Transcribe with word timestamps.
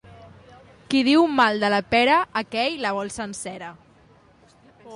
Qui 0.93 1.01
diu 1.07 1.25
mal 1.41 1.61
de 1.63 1.69
la 1.73 1.81
pera, 1.91 2.15
aquell 2.43 2.81
la 2.87 2.95
vol 3.01 3.13
sencera. 3.17 3.69